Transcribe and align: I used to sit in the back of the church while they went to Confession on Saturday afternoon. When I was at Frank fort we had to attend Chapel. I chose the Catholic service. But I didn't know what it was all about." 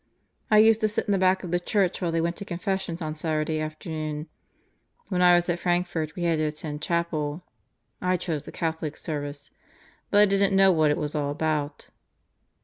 I 0.49 0.57
used 0.57 0.81
to 0.81 0.87
sit 0.87 1.05
in 1.05 1.11
the 1.11 1.19
back 1.19 1.43
of 1.43 1.51
the 1.51 1.59
church 1.59 2.01
while 2.01 2.11
they 2.11 2.21
went 2.21 2.35
to 2.37 2.43
Confession 2.43 2.97
on 3.01 3.13
Saturday 3.13 3.59
afternoon. 3.59 4.29
When 5.09 5.21
I 5.21 5.35
was 5.35 5.47
at 5.47 5.59
Frank 5.59 5.85
fort 5.85 6.15
we 6.15 6.23
had 6.23 6.39
to 6.39 6.45
attend 6.45 6.81
Chapel. 6.81 7.43
I 8.01 8.17
chose 8.17 8.45
the 8.45 8.51
Catholic 8.51 8.97
service. 8.97 9.51
But 10.09 10.21
I 10.21 10.25
didn't 10.25 10.55
know 10.55 10.71
what 10.71 10.89
it 10.89 10.97
was 10.97 11.13
all 11.13 11.29
about." 11.29 11.91